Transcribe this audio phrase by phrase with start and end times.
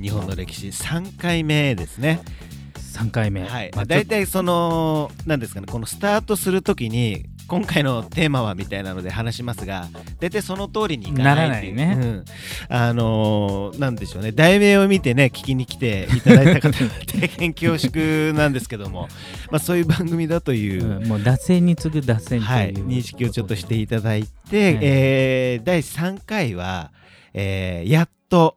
[0.00, 2.20] 日本の歴史3回目ですね。
[2.96, 9.88] 3回目、はいまあ、大体そのなんですかねこのスタートするときに今回のテーマはみたいなので話しますが
[10.18, 11.96] 大体その通りにいかないっていね。
[11.98, 12.24] うん。
[12.68, 14.32] あのーなんでしょうね。
[14.32, 16.78] 題名を見てね聞きに来ていただいた方
[17.18, 19.08] 大変恐縮なんですけども、
[19.50, 24.78] まあ、そういう番組だという、うんもう脱線に次ぐ脱線という、はい、認識をちょっとしていただいて、はい。
[24.82, 26.90] えー第3回は、
[27.34, 28.56] えーやっと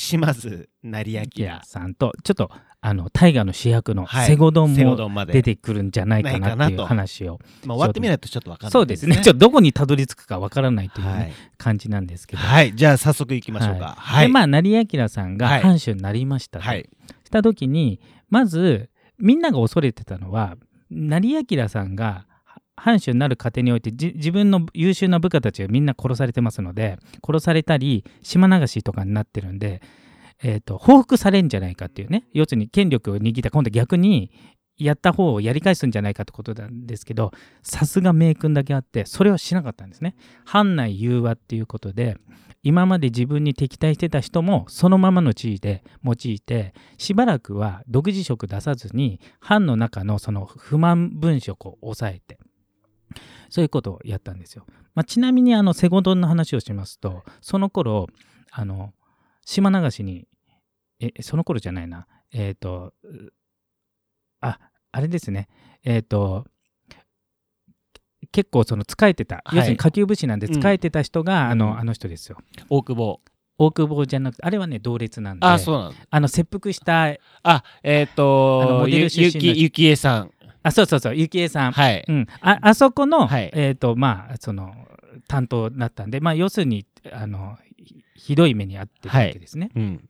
[0.00, 2.50] 島津成明さんとちょっと
[2.80, 4.26] あの大河の主役のはい。
[4.26, 7.38] セゴドンセゴも出てくるんじゃないかなっていう話を。
[7.66, 9.16] まあ、終わってみないとちょっとわかんないそうですね。
[9.16, 13.96] ちょっとどこにたどり着くかわからないというね、はい、感じなんですけど、はい、じゃあ早速いきましょうか。
[13.98, 14.28] はい。
[14.28, 15.60] でまあ成明さんがはい。
[15.60, 16.88] 藩主になりましたと、はい。
[17.24, 18.88] した時にまず
[19.18, 20.56] みんなが恐れてたのは
[20.90, 22.26] 成明さんが
[22.80, 29.82] 藩主になる過程において自分の優秀な部下たちがみんな殺されてますので殺されたり島流しとかになってるんで、
[30.42, 34.30] えー、と報復されんじゃないかっていうね要するに権力を握った今度逆に
[34.78, 40.16] やった方をやり返すんじゃないかってことなんですけどさすが名君だけあってそれはしなかったんですね。
[40.44, 42.16] 藩内融和っていうことで
[42.62, 52.38] 今まで自分に敵対してた人もそのままの地位で用いてしばらくは独自色出さずに藩の中のその不満分色を抑えて
[53.48, 54.64] そういうことをやったんですよ。
[54.94, 58.08] まあ、ちなみにあのセゴドンの話をしますとその頃
[58.50, 58.92] あの
[59.44, 60.26] 島流しに
[61.00, 63.32] えその頃じゃないなえっ、とう
[64.40, 64.58] あ
[64.92, 65.48] あれですね
[65.84, 66.44] えっ、と
[68.32, 72.38] 結構その仕えてた、はい要するに下級武士なんで仕えてた人が、うんあのあの人ですよ
[72.68, 73.20] 大久保。
[73.58, 75.96] 大久保じゃなくてあれはね同列なんであ、そうなんだ。
[76.08, 80.30] あの切腹したあ、えっ、あのとモデル出身のゆき、ゆきえさん。
[80.62, 81.14] あそうそうそう。
[81.14, 82.04] 幸恵さん、はい。
[82.06, 83.50] うん、ああそこの、はい。
[83.54, 84.74] えっ、とまあその
[85.28, 89.70] 担当だったんでまあ要するにあのひひどい目に遭ってるわけですね。
[89.74, 90.08] うん。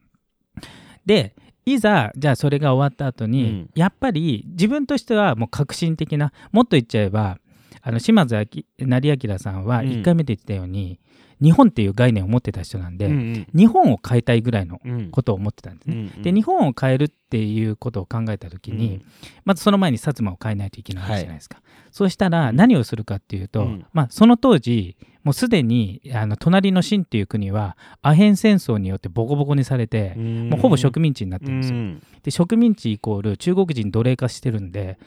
[1.05, 1.35] で
[1.65, 3.69] いざじゃあそれが終わった後に、うん。
[3.75, 7.37] やっぱり自分としてはもう革新的なもっと言っちゃえば
[7.81, 8.35] あの島津
[8.79, 9.87] 明成明さんはうん。
[9.87, 10.99] 1回目で言ってたように、
[11.41, 15.09] 日本っていう概念を持ってた人なんで、うん日本を変えたいぐらいのうん。
[15.11, 16.11] ことを思ってたんですね。
[16.15, 19.01] うんで日本を変えるっていうことを考えた時に、
[19.45, 21.61] まずその前に薩摩を変えないといけないじゃないですか。
[21.91, 31.79] そうしたら何をするかっていうと、うんまあ、その当時もうすでにあの隣の清っていう国はアヘン戦争によってボコボコにされて、うんもうほぼ植民地になってるんですよ。
[31.79, 34.99] うんで植民地イコール中国人奴隷化してるんで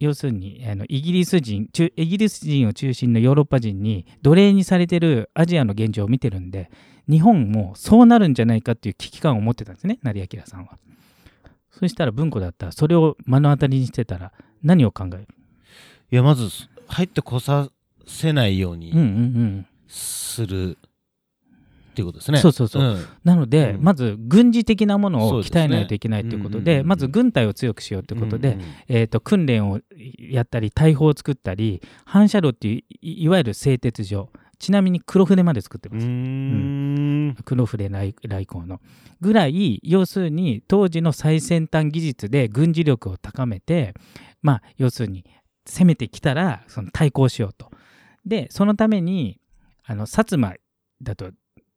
[0.00, 6.70] 要するにあのイギリス人中イギリス人を中心のヨーロッパ人に奴隷にされてるアジアの現状を見てるんで
[7.08, 10.78] 日本もそうなるんじゃないかっていう危機感を持ってたんですね成明さんは。
[11.70, 14.32] そしたら文庫だったらそれを目の当たりにしてたら
[14.62, 15.28] 何を考える？
[16.10, 16.48] いや、まず、
[16.88, 17.70] 入ってこさ
[18.06, 20.78] せないようにうんする
[21.98, 22.38] っていうことですね。
[22.38, 22.82] そうそうそう。
[22.82, 23.04] ん。
[23.24, 23.82] なので、うん。
[23.82, 26.88] まず軍事的なものを鍛えないといけないということでうんうんうん。
[26.88, 29.80] まず軍隊を強くしようということで、うんうんえー、と訓練を
[30.18, 34.30] やったり大砲を作ったり反射炉っていういいわゆる製鉄所。
[34.60, 37.36] ちなみに黒船まで作ってうます、ーん。
[37.44, 38.80] 黒船来来航の。
[39.20, 43.94] ぐらい要するに当時の最先端技術で軍事力を高めて
[44.42, 45.24] まあ要するに
[45.66, 47.70] 攻めてきたらその対抗しようと。
[48.24, 49.40] でそのために
[49.84, 50.54] あの薩摩
[51.00, 51.30] だと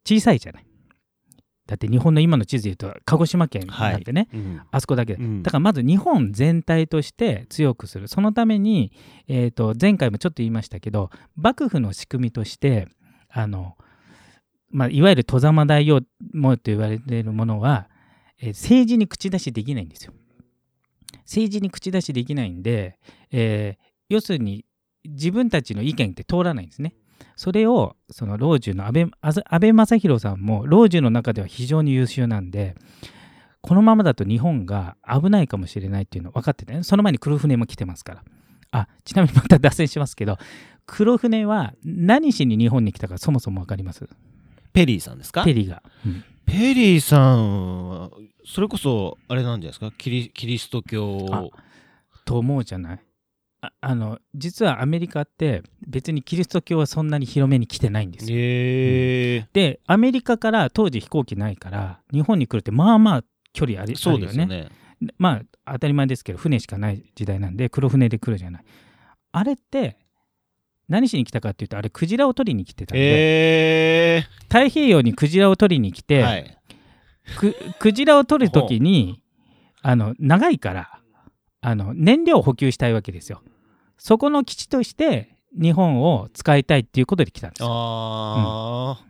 [0.06, 0.66] 小さいじゃない。
[1.68, 4.62] だって日本の今の地図でいうと鹿児島県なんてね、うん。
[4.72, 8.08] あそこだけだからまず日本全体として強くする。
[8.10, 8.92] そのために、
[9.28, 12.90] えー、と前回もちょっと言いましたけど幕府の仕組みとして
[13.30, 13.78] あの、
[14.70, 16.02] まあ、いわゆる戸様大王
[16.34, 17.88] もと言われているものは、
[18.42, 20.14] えー政治に口出しできないんですよ。
[21.20, 22.98] 政治に口出しできないんで、
[23.32, 24.66] えー要するに
[25.06, 26.96] 自分たちの意見って通らないんですね。
[27.36, 32.76] それをその老中の安倍あず安倍正弘さんも老中の中では非常に優秀なんで
[33.62, 38.24] このままだと日本が危ないかもしれないっていうの分かっててねその前に黒船も来てますから。
[38.74, 40.38] あちなみにまた脱線しますけど
[40.86, 44.08] 黒船は何しに日本に来たかそもそも分かります？
[44.72, 45.44] ペリーさんですか？
[45.44, 46.24] ペリーが、うん。
[46.46, 48.10] ペリーさんは、
[48.46, 49.92] それこそ、あれなんじゃないですか？
[49.98, 51.52] キリキリスト教を。
[52.24, 53.00] と思うじゃない？
[53.62, 59.48] ああの実はアメリカって別にキリスト教はそんなに広めに来てないんですよへえ。
[59.54, 63.24] でアメリカから当時飛行機ないから日本に来るってまあまあ
[63.54, 64.70] 距離ありそうですよね。
[65.18, 68.66] まあ当たり前ですけど船しかない時代なんで黒船で来るじゃない
[69.32, 69.98] あれって
[70.90, 76.02] 何しに来たかっていうとあれクジラを取りに来てたんで、へ太平洋にクジラを取りに来え。
[76.02, 76.58] て、はい。
[77.38, 79.22] くクジラを取るときに
[79.82, 81.01] あの長いから
[81.62, 83.42] あの燃料を補給したいわけですよ。
[83.98, 87.70] そこの基地として日本を使いたいっていうことで来たんですよ。
[87.72, 89.06] ああ。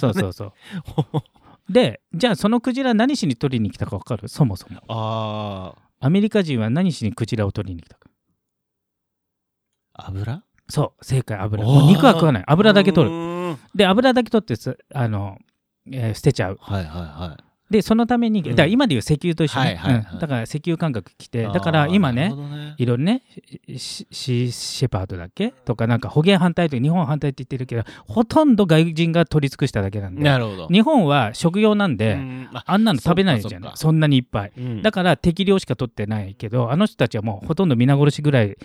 [0.00, 0.52] そうそうそう。
[1.72, 4.28] でじゃあそのクジラ何しに取りに来たか分かる？
[4.28, 4.80] そもそも。
[4.88, 8.10] あアメリカ人は何しにクジラを取りに来たか。
[9.94, 10.42] あ油？
[10.68, 11.62] そう正解油。
[11.64, 12.44] もう肉は食わない。
[12.46, 13.50] 油だけ取る。
[13.52, 15.38] るで油だけ取ってすあの、
[15.90, 16.58] えー捨てちゃう。
[16.60, 18.46] はいはいはいでそのためにうん。
[18.50, 19.80] だから今でいう石油と一緒ね、
[20.20, 22.74] だから石油感覚来てだから今ねね。
[22.78, 23.22] いろいろね
[23.76, 25.50] シシーシェパードだっけ？
[25.64, 30.68] とかなんか捕鯨反対とか日本反対って言ってるけどほとんど外人が取り尽くしただけなんでなるほど。
[30.68, 32.48] 日本は食用なんで、うん。
[32.52, 34.52] ああんなの食べないじゃそっかそんなにいっぱい。
[34.56, 34.82] うん。
[34.82, 38.56] だから適量しか取ってないけどあの人たちはもうほとんど皆殺しぐらい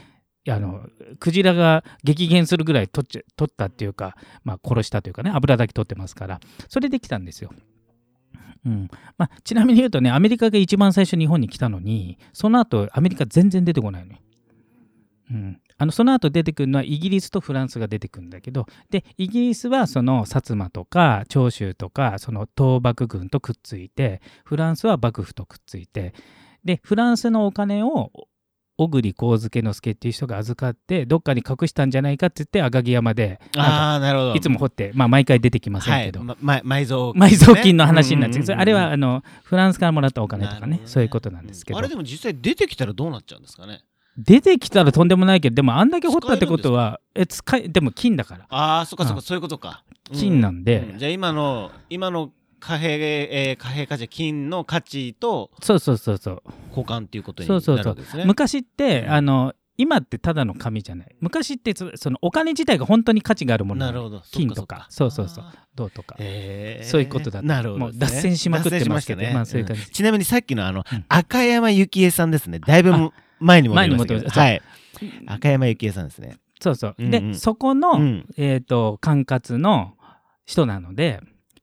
[0.47, 0.81] あの
[1.19, 6.39] クジラが激減するぐらい取っちゃ取ったっていうか、まあ、殺したというかね油だけ取ってますから。
[6.67, 7.51] それで来たんですよ。
[8.65, 14.19] うんまあ、ちなみに言うとねアメリカが一番最初日本に来たのにその後アメリカ全然出てこないのよ。
[15.31, 26.13] うん、あのその後出てくるのはイギリスとフランスが出てくるんだけどでイギリスはその薩摩とか長州とかその倒幕軍とくっついてフランスは幕府とくっついて
[26.65, 28.11] でフランスのお金を
[28.79, 34.35] 小栗上野介っていう人が預かってどっかに隠したんじゃないかって言って赤城山でああなるほど。
[34.35, 36.37] いつも掘って、まあ、毎回出てきませんけど、はい。
[36.41, 40.81] まま埋蔵埋蔵金の話になってる、うあれはあのフランスからもらったお金とかねね。
[40.85, 43.81] そういうことなんですけど、あれでも実際出てきたらどうなっちゃうんですかね？
[44.17, 48.45] 出てきたらとんでもないけどでもあんだけ掘ったってことはえ使いでも金だから。
[48.49, 49.83] ああそっかそっあかそういうことか。
[50.11, 50.99] 金なんで、うん。
[50.99, 56.43] じゃあ今の今の貨幣、えー貨幣価値金の価値とそうそうそうそう。
[56.69, 57.83] 交換っていうことになそうそうそう。
[57.83, 58.25] るわけですね。
[58.25, 59.11] 昔って、うん。
[59.11, 61.15] あの今ってただの紙じゃない。
[61.21, 63.85] 昔ってそそのお金自体が本当に価値があるもの。
[63.85, 64.21] なるほど。
[64.31, 64.87] 金とか。
[64.89, 65.45] そうそうそう。
[65.75, 66.17] 銅とか。
[66.19, 66.85] へー。
[66.85, 67.47] そういうことだった。
[67.47, 69.31] なるほどもう脱線しまくってますけどね。
[69.33, 69.83] まあそういう感じ。
[69.83, 69.85] ん。
[69.85, 71.05] ちなみにさっきのあの、うん。
[71.07, 72.59] 赤山幸恵さんですね。
[72.59, 74.61] だいぶあ前に戻りましはい。
[75.27, 76.37] 赤山幸恵さんですね。
[76.59, 77.31] そうそう、うんうん。
[77.31, 78.25] でそこの、うん。
[78.35, 79.93] えー、と管轄の
[80.45, 81.21] 人なので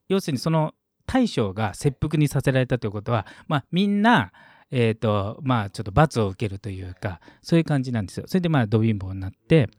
[0.09, 0.73] 要するにその
[1.07, 4.31] 大将が切腹にさせられたということは、まあ、みんな、
[4.69, 8.25] えーとまあ、ちょっと罰を受けるというかそういう感じなんですよ。
[8.27, 9.69] それでまあド貧乏になって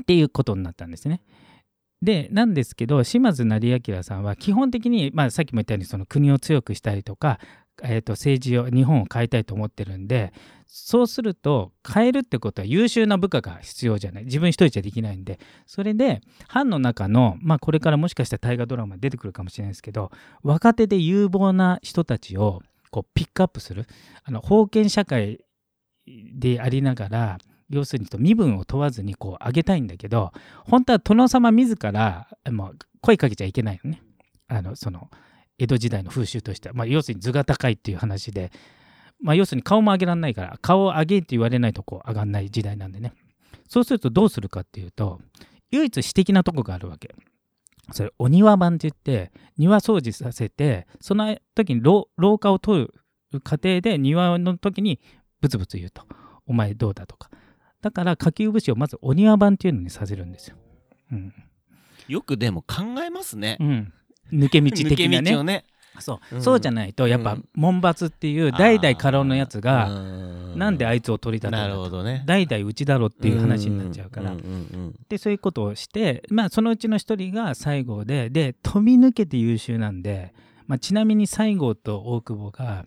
[0.00, 1.22] っていうことになったんですね。
[2.02, 7.38] でなんですけど島津成明さんは基本的に、まあ、さっきも言ったようにその国を強くしたりとか、
[7.82, 10.32] えー、と政治を日本を変えたいと思ってるんで
[10.66, 14.24] そうすると変えるってことは優秀な部下が必要じゃない。
[14.24, 15.38] 自分一人じゃできないんで。
[15.66, 20.10] それで藩の中の、まあ、これからもしかしたら大河ドラマ出てくるかもしれないですけど
[20.42, 23.86] 若手で有望な人たちをこうピックアップする。
[24.24, 25.40] あの封建社会
[26.06, 27.38] でありながら
[27.68, 30.32] 要するに身分を問わずにこう上げたいんだけど
[30.64, 34.02] 本当は殿様自らもう声かけちゃいけないのね。
[34.48, 35.10] あのその
[35.58, 38.50] 江戸時代の風習としては、まあ、要するに図が高いっていう話で、
[39.20, 43.12] まあ、要するに顔も上げられないから顔を上げって言われないとこう上がんない時代なんでね。
[43.68, 45.20] そうするとどうするかっていうと
[45.70, 47.14] 唯一私的なとこがあるわけ。
[47.92, 52.88] それお庭番って言って庭掃除させてその時に廊廊下を通
[53.32, 55.00] る過程で庭の時に
[55.40, 56.02] ブツブツ言うと。
[56.46, 57.28] お前どうだとか。
[57.82, 60.56] だから下級武士をまずお庭番っていうのにさせるんですよ、
[61.12, 61.34] うん。
[62.08, 63.56] よくでも考えますね。
[63.60, 63.92] う、ん、
[64.32, 65.42] 抜け道的なね。
[65.42, 65.64] ね。
[66.00, 66.42] そう,、うん。
[66.42, 69.88] そうじゃないとやっぱうん門閥っていう代々家老のやつがが
[70.56, 72.22] なんであいつを取り立てなるんだとるほどね。
[72.26, 80.34] 代々うちだろっていう話になっちゃうから、んんうんでそういうことをして、まあ、そのうちの一人が西郷でで飛び抜けて優秀なんで、
[80.66, 82.84] まあ、ちなみに西郷と大久保が、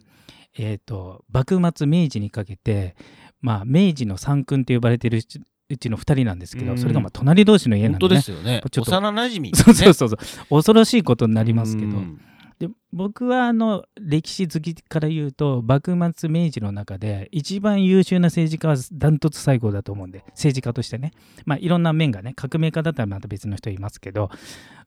[0.57, 2.95] えー、と幕末明治にかけて、
[3.41, 5.21] まあ、明治の三君と呼ばれてる
[5.69, 6.77] うちの二人なんですけど、うん。
[6.77, 8.61] それがまあ隣同士の家うん本なんで、ね、当ですよね。
[8.71, 9.51] ちょっと幼馴染。
[9.51, 10.17] うそうそうそう。
[10.49, 12.21] 恐ろしいことになりますけど、うん。
[12.59, 21.11] で僕はあの歴史好きから言うと幕末明治の中で一番優秀な政治家はダントツ最後だと思うんで政治家としてね。
[21.45, 24.29] まあいろんな面がね革命家だったらまた別の人いますけど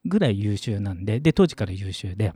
[0.04, 2.32] ぐらい優秀なんでで当時から優秀で。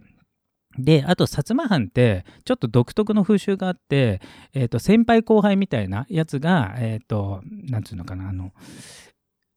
[0.78, 4.21] であと薩摩藩ってちょっと独特の風習があって、
[4.54, 8.52] えー、と先輩後輩みたいなやつがえっ、となんていうのかなあの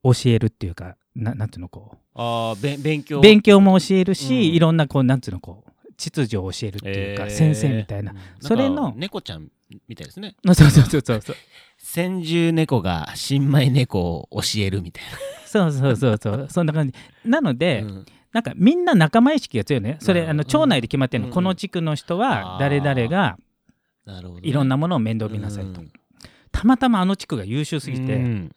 [0.03, 1.97] 教えるっていうかななんていうのこう。
[2.15, 3.19] あ勉強。
[3.21, 4.41] 勉強も教えるし、うん。
[4.41, 7.29] いろんなこうなんつうのこう秩序を教えるっていうか、えー。
[7.29, 8.17] 先生みたいな、うん。
[8.39, 9.49] それの猫ちゃん
[9.87, 10.35] みたいですね。
[10.45, 11.21] そうそうそうそう。
[11.21, 11.35] そう
[11.77, 15.03] 先住猫が新米猫を教えるみたい
[15.45, 16.47] そうそうそうそう。
[16.49, 16.93] そんな感じ。
[17.25, 19.97] なのな、で、うんなんかみんな仲間意識が強いね。
[20.01, 21.33] それ、あの町内で決まってるの、うん。
[21.33, 23.37] この地区の人は誰々が
[24.41, 25.91] いろんなものを面倒見なさいと、うん。
[26.51, 28.55] たまたまあの地区が優秀すぎて、うん。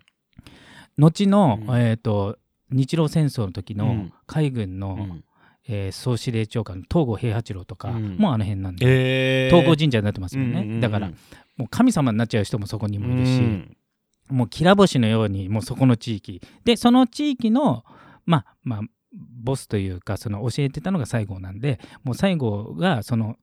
[0.99, 1.81] 後の、うん。
[1.81, 2.39] えー、と
[2.71, 4.13] 日露戦争の時のうん。
[4.27, 5.25] 海軍の、うん。
[5.69, 8.17] えー総司令長官東郷平八郎とか、うん。
[8.19, 9.51] もうあの辺なんで、えー。
[9.51, 11.09] 東郷神社になってますもんね、だから
[11.57, 13.77] もう神様になっちゃう人もそこにもいるし、うん。
[14.29, 16.41] もうきら星のようにもうそこの地域。
[16.65, 17.85] でその地域の
[18.27, 18.81] まあまあ
[19.13, 23.37] ボスというかその教えてたのが西郷なんでもう西郷がその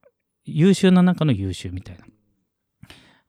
[0.45, 2.05] 優秀な中の優秀みたいな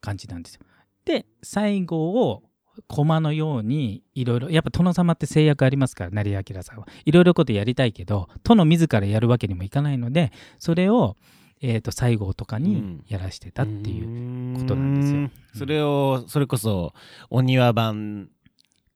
[0.00, 0.60] 感じなんですよ。
[1.04, 2.42] で西郷を
[2.86, 6.86] 駒のようにいろいろやっぱ殿様って制約ありますから成明さんは。
[7.04, 11.16] いろいろことやりたいけど殿自らやるわけにもいかないのでそれを、
[11.60, 15.18] えー、と西郷とかにやらしてたっていうことなんですよ。
[15.18, 15.32] うん。
[15.54, 16.94] それをそれこそ
[17.28, 18.30] お庭版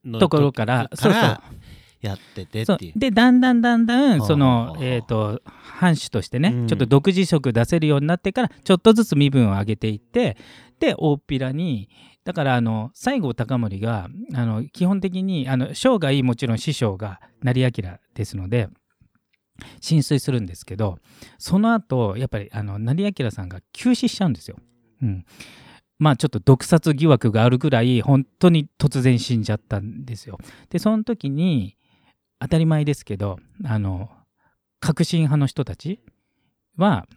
[0.03, 1.37] のところからそうそう
[2.05, 2.93] やっててっていう。
[2.95, 10.37] でだんだんだんだんそはあのは、あえー、と藩主としてね、うんちょっと独自色出せるようになってからちょっとずつ身分を上げていって
[10.79, 11.89] で大っぴらに
[12.23, 17.71] だからあの西郷隆盛があの基本的にあの生涯もちろん師匠が成明
[18.13, 18.69] ですので
[19.79, 20.97] 浸水するんですけど
[21.37, 24.57] その後やっぱりあの成明さんが急死しちゃうんですよ。
[25.01, 25.25] うん
[25.97, 30.37] まあちょっと毒殺疑惑があるぐらい本当に突然死んじゃったんですよ。
[30.69, 31.77] でその時に
[32.45, 34.11] 当たり前ですけどあの
[34.79, 35.99] 革新派の人たち
[36.77, 37.07] は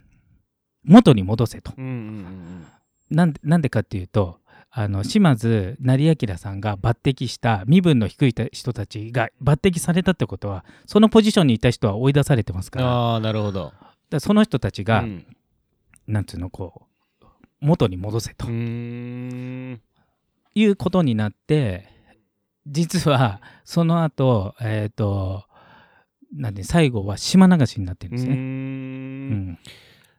[0.84, 1.74] 元に戻せと。
[1.76, 2.64] うんうんうん
[3.10, 4.38] なんでなんでかっていうと
[4.70, 12.86] あの島津成明さんが抜擢した身分の低い人たちが抜擢されたってことはそのポジションにいた人は追い出されてますうんから。
[12.86, 13.72] ああなるほど。
[14.10, 15.24] らその人たちが、うん。
[16.06, 16.86] なんつうのこ
[17.22, 17.26] う
[17.60, 18.46] 元に戻せと。
[18.50, 19.78] い
[20.64, 21.88] うことになって
[22.68, 25.44] 実はその後えっ、と
[26.34, 28.32] なんで最後は島流しになってるんですね。
[28.32, 29.30] うーうん。
[29.52, 29.58] ん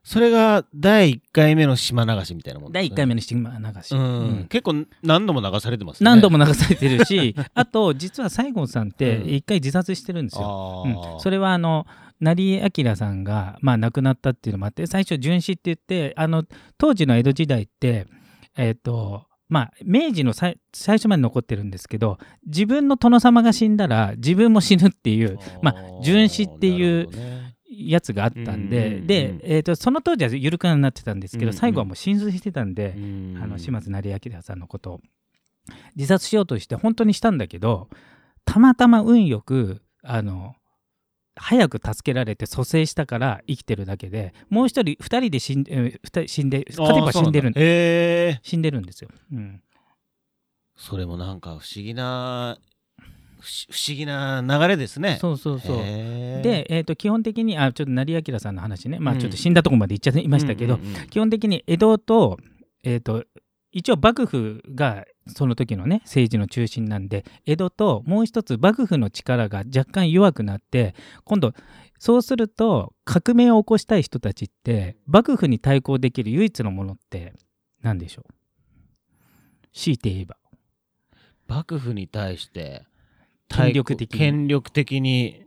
[0.01, 2.79] それが第1回目の島流しみたいなもんね。
[2.79, 4.01] 第1回目の島流し、うん。
[4.01, 4.47] うん。
[4.47, 6.05] 結構何度も流されてますね。
[6.05, 9.27] 何度も流されてるし あと実は西郷さんってうん。
[9.27, 10.85] 1回自殺してるんですよ。
[10.85, 11.13] あー。
[11.13, 11.85] うん、それはあの
[12.19, 16.43] 成明さんが、まあ、亡くなったっていうのもあって最初殉死って言ってあの
[16.77, 18.07] 当時の江戸時代って
[18.57, 27.09] えっ、とまあ明治の最最初まで残ってるんですけど自分の殿様が死んだら自分も死ぬっていうまあ殉死っていう
[27.69, 34.99] やつがあったんで、うんうんうんで、えー、とその当時は緩くなってたんですけど、うんうん最後はもう浸水してたんで、あの島津成明さんのことを
[35.95, 37.89] 自殺しようとして本当にしたんだけど
[38.45, 40.55] たまたま運よくあの
[41.41, 47.61] 早く助けられて蘇生したから生きてるだけでもう一人二人で死んで人死んで勝てば死んでるんあーそうなんだ。
[47.61, 47.63] へ
[48.35, 49.09] え死んでるんですよ。
[49.33, 49.61] うん。
[50.75, 52.57] それもなんか不思議な
[53.39, 55.17] 不思議な流れですね。
[55.19, 55.77] そうそうそう。
[55.77, 59.19] で、えー、と基本的にあちょっと成明さんの話ね、まあ、うん。
[59.19, 61.07] ちょっと死んだとこまで行っちゃいましたけど、うんうんうん。
[61.07, 62.37] 基本的に江戸と,、
[62.83, 63.23] えー、と
[63.71, 71.53] 一応幕府がその時のね政治の中心なんで江戸ともう一つ幕府の力が若干弱くなって今度
[71.99, 77.33] そうすると革命を起こしたい人たちって幕府に対抗できる唯一のものって
[77.81, 78.33] 何でしょう？
[79.71, 80.37] 強いて言えば。
[81.47, 82.85] 幕府に対して
[83.49, 84.19] 権力的に。
[84.19, 85.43] 権力的に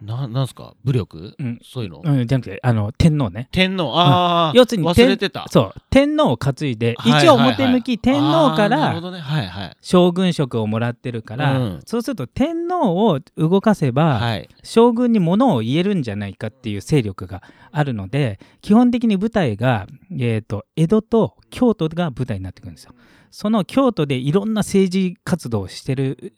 [0.00, 0.74] ななんすか？
[0.84, 1.58] 武力、うん。
[1.62, 3.48] そういうの、うん、じゃなくてあの天皇ね。
[3.52, 3.92] 天皇？
[3.96, 5.46] ああ、要するに忘れてた。
[5.48, 5.80] そう。
[5.90, 9.18] 天皇を担いではいはい一応表向き天皇からね。
[9.18, 9.76] はいはい。
[9.80, 11.80] 将軍職をもらってるから、うん。
[11.84, 14.48] そうすると天皇を動かせば、はい。
[14.62, 22.92] 将軍に物を言えるんじゃないかっていう勢力があるので基本的に舞台が、えー、と江戸と京都が舞台になってくるんですよ。
[23.30, 26.34] その京都でいろんな政治活動をしてる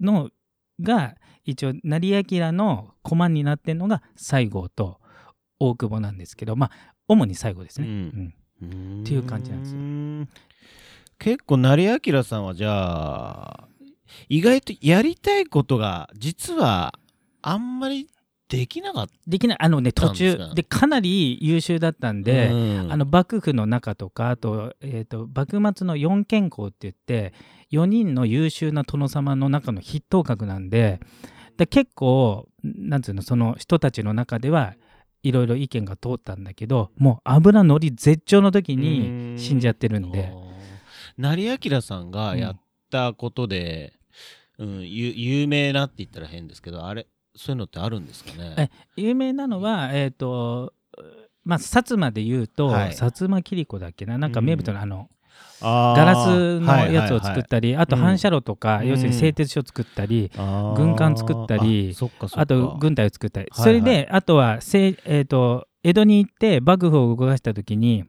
[0.00, 0.30] の
[0.82, 1.14] が
[1.44, 5.00] 一応成明の駒になってるのが西郷と
[5.58, 7.86] 大久保なんですけどまあ主に西郷ですね。
[7.86, 8.34] うん。
[8.62, 9.00] うん。
[9.00, 10.44] っっていう感じなんですよ。
[11.18, 13.68] 結構成明さんはじゃあ
[14.28, 16.98] 意外とやりたいことが実は
[17.42, 18.08] あんまり
[18.48, 19.58] できなかっできない。
[19.60, 22.92] あのね途中ですかなり優秀だったんたで、うん。
[22.92, 27.32] あの幕府の中とかあと,、えー、と幕末の四健康って言って
[27.78, 31.00] 4人の優秀な殿様の中の筆頭格なんで
[31.56, 34.74] で結構なんつうのその人たちの中では
[35.22, 40.32] いろいろ意見が通ったんだけどもう油乗り絶頂の時に死んじゃってるんで。
[41.16, 43.92] 成明さんがやったことで、
[44.58, 48.54] うんゆ有名なって言ったら変ですけどあれそういうのってあるんですかね？
[48.56, 50.72] え有名なのはえっ、と
[51.44, 52.90] まあ薩摩で言うと、はい。
[52.90, 54.18] 薩摩切子だっけな？
[54.18, 55.08] なんか名物のあの、
[55.60, 58.02] ガガラスのやつを作ったり、あとうん。
[58.02, 58.88] 反射炉とか、うん。
[58.88, 60.30] 要するに製鉄所作ったり、
[60.76, 61.96] 軍艦作ったり
[62.32, 68.04] あと軍隊を作ったり、はいそれであとはせい、えー、と江戸に行って幕府を動かした時に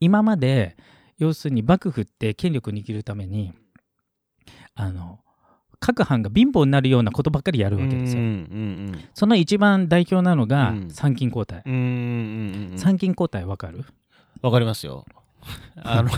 [0.00, 0.76] 今まで
[1.18, 3.52] 要するに幕府って権力を握るために
[4.74, 5.20] あの
[5.80, 8.22] 各藩が貧乏になるようなことばっかりやるわけですよ。
[9.14, 10.90] その一番代表なのがうん。
[10.90, 11.62] 参勤交代。
[11.64, 13.84] 参勤交代わかる？
[14.42, 15.04] わかりますよ
[15.82, 16.10] あの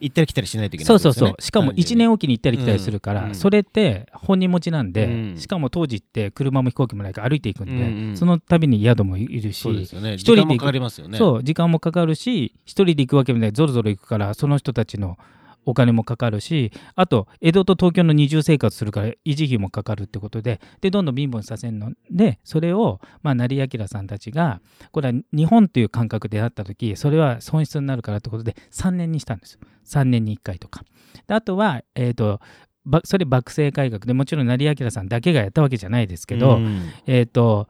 [0.00, 1.42] 行ったり来たりしないといけないそうそうそう。
[1.42, 3.34] しかも1年おきに行ったり来たりするから、うん。
[3.34, 5.36] それって本人持ちなんで、うん。
[5.38, 8.16] しかも当時って車も飛行機もないから歩いていくんで、うんうん。
[8.16, 10.18] その度に宿もいるし一人で行く。
[10.18, 11.18] 時間もかかりますよね。
[11.18, 15.16] そう時間もかかるし一人で行くわけもないゾロゾロ行くからその人たちの
[15.64, 29.60] お金もかかるしあと江戸と東京の二重生活するから維持費もかかるってことででどんどん貧乏にさせるのでそれを、まあ、成明さんたちがこれは日本という感覚であった時それは損失になるからってことで3年にしたんですよ。
[29.86, 30.82] 3年に1回とか。
[31.26, 32.40] であとは、えー、と
[32.84, 36.90] ばそれ幕政改革でもちろん成明さんだけがやったわけじゃないですけど、うん。
[37.06, 37.68] えー、と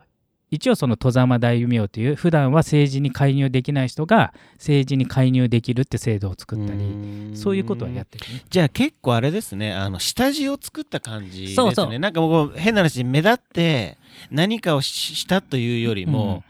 [0.52, 7.32] 一応その戸様大名という普段は政治に介入できない人が政治に介入できるって制度を作ったりん。
[7.34, 8.44] そういうことはやってるね。
[8.50, 9.72] じゃあ結構あれですね。
[9.72, 11.54] あの下地を作った感じですね。
[11.56, 11.98] そうそう。
[11.98, 13.96] なんかもう変な話目立って
[14.30, 16.44] 何かをししたというよりも、うん。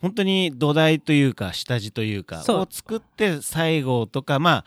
[0.00, 4.64] 本当に土台というか下地というかを作って西郷とかまあ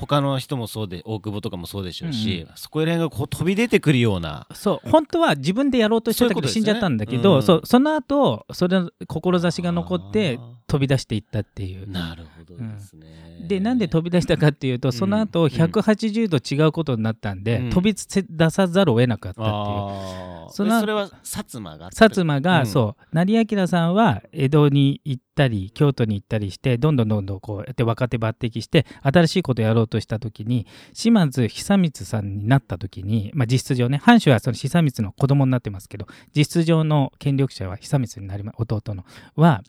[0.00, 4.46] 他の人もそうで大久保とかもそうでしょうし、うんそこら辺がこう飛び出てくるような。
[4.52, 4.88] そう。
[4.90, 11.88] 本当は自分でやろうとしてたけど死んじゃったんだけどうんそうその後それの志が残ってあ飛び出していったっていう。
[11.88, 11.90] ー。
[11.90, 15.48] なるほどですね、でなんで飛び出したかっていうとその後うん。
[15.48, 17.70] 180度違うことになったんで、うん。
[17.70, 19.56] 飛び出さざるを得なかったっていう。
[19.56, 20.52] あー。
[20.52, 22.66] そのでそれは薩摩が薩摩が、うん。
[22.66, 23.04] そう。
[23.12, 39.04] 成明さんは江戸に行ったり京都に行ったりしてどんどんどんどんこうやって若手抜擢して新しいことをやろうとした時に島津久光さんになった時に、まあ、実質上ね藩主はその久光の子供になってますけど実質上の権力者は久光になりま弟の
[39.36, 39.62] は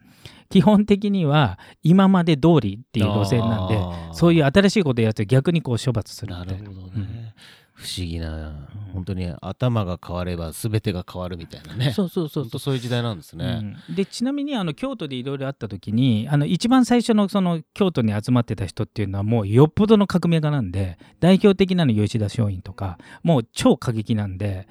[0.51, 3.79] 基本的には今まで通りっていう路線なんで
[4.13, 6.69] そういう新しいことをやると逆にこう処罰するなみたいな。
[6.69, 7.33] るほどね、うん。
[7.73, 11.93] 不思議な本当に頭が変われば全てが変わるみたいなね。
[11.93, 12.43] そうそうそうそう。
[12.43, 13.95] 本当そういう時代なんですね、うん。
[13.95, 24.67] でちなみにあの京都でいろいろあった時にあの一番最初のその京都に集まってた人っていうのはもうよっぽどの革命家なんで代表的なの吉田松陰とかもう超過激なんで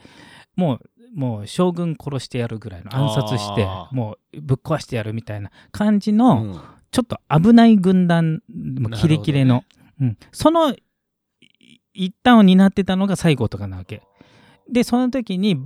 [0.56, 6.60] もうもう将軍殺してやるぐらいの暗殺してもうぶっ壊してやるみたいな感じうの、ん。
[6.90, 8.42] ちょっと危ない軍団
[9.00, 9.62] キレキレの、
[10.00, 10.82] うん、そのい
[11.92, 14.02] 一端を担ってたのが西郷とかなわけ。
[14.68, 15.56] でその時に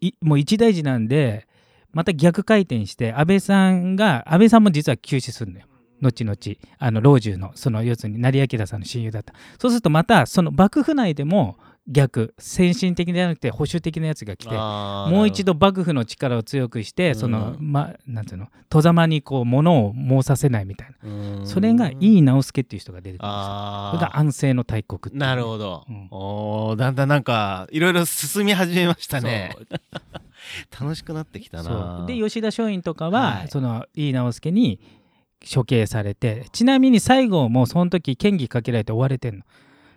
[0.00, 1.46] いもう一大事なんで
[1.92, 5.66] また逆回転して安倍さんが安倍さんも実は急死するのよ。
[6.02, 6.36] 後々。
[6.78, 9.32] あの老中のその要するに成明さんの親友だった。
[9.58, 21.08] そうするとまたその幕府内でも逆先進的ではなくて保守的なやつが来てもう一度幕府の力を強くして、そのうんまなんていうの戸様にこう物を申させないみたいな。
[21.08, 21.46] うん。
[21.46, 23.30] それが井伊直輔っていう人が出てくるんですよ。
[23.30, 26.08] あそれが安政の大国なるほど、うん。
[26.10, 29.56] おーだんだんなんかいろいろ進み始めましたね。
[30.78, 32.06] 楽しくなってきたそなう。
[32.06, 33.48] で吉田松陰とかは、はい。
[33.48, 34.80] その井伊直輔に
[35.54, 39.44] 処刑されてちなみに西郷もその時嫌疑かけられて追われてんの。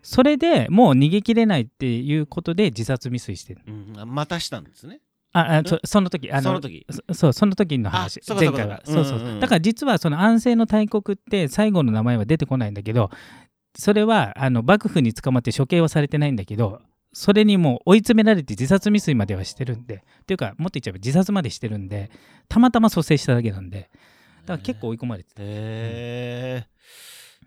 [0.02, 5.02] それでもう逃げきれないっていうことで自殺未遂してるうん、あまたしたんですね。
[5.32, 6.86] ああそその時あのその時？
[6.90, 8.20] そそうその時の話。
[8.28, 8.82] 前回は。
[8.84, 9.40] そうかそう。
[9.40, 13.12] だから実はその安政の大国って最後の名前は出てこないんだけど
[13.78, 16.82] それはあの幕府に捕まって処刑はされてないんだけど
[17.14, 22.10] それにもう追い詰められて自殺未遂まではしてるんでっていうかもっと言っちゃえば自殺までしてるんで
[22.48, 23.90] たまたま蘇生しただけなんで。
[24.46, 26.68] だから結構追い込まれてた、へえ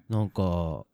[0.09, 0.85] なんか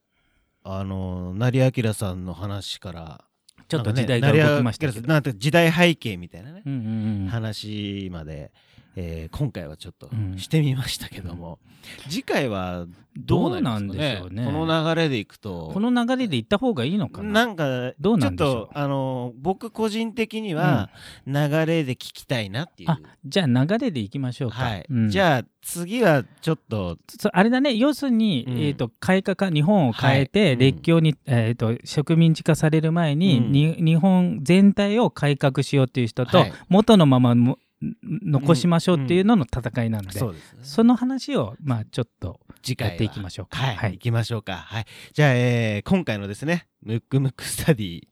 [0.71, 3.25] あの成明さんの話から
[3.69, 8.53] ちょっと時代が動きましたけど、なんて時代背景みたいなね、話まで、
[9.01, 10.39] えー今回はちょっとうん。
[10.39, 11.61] してみましたけども、
[12.09, 14.11] 次回はどうなんですかね？
[14.11, 14.45] でしょうね。
[14.47, 17.45] この流れでいくとこの流れで行った方がいいのかな？
[17.47, 18.55] なんかどうなんでしょう？
[18.55, 20.91] ちょっとあの僕個人的には
[21.27, 21.35] 流
[21.67, 25.11] れで聞きたいなっていう、あじゃあ流れでいきましょうか、はい、うん。
[25.11, 26.97] じゃあ次はちょっと
[27.33, 27.75] あれだね。
[27.75, 28.59] 要するに、うん。
[28.59, 33.53] えー、と改革日本を変えて、列強に、えー、と植民地化される前に,、うん。
[33.53, 36.53] に日本全体を改革しようっていう人と、はい。
[36.69, 43.59] 元のままも残しましょうっていうのの戦いなので、そうですねその話をまあちょっと次回はやっていきましょうか。
[43.59, 44.57] はい、はい行きましょうか。
[44.57, 44.87] はい。
[45.13, 48.03] じゃあ、えー今回のですね、ムックムックスタディ、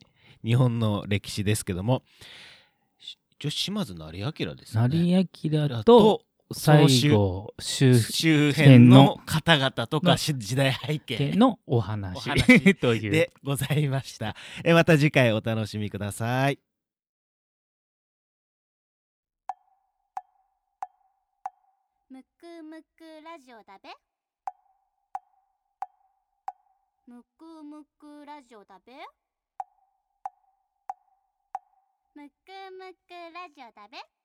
[0.44, 2.02] 日本の歴史ですけども、
[2.98, 4.98] し一応、島津成明ですよね。
[4.98, 13.11] 成明とと、その西郷周周辺の方々とかし時代背景のお話お話という。
[13.11, 14.37] でございました。
[14.62, 16.61] えまた次回お楽しみください。
[22.66, 23.90] むくラジオだべ。
[27.07, 28.92] むくむくラジオだべ。
[32.16, 34.15] むくむくラジオだべ。